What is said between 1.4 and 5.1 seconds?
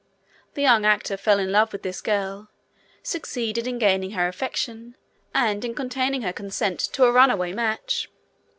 love with this girl, succeeded in gaining her affection,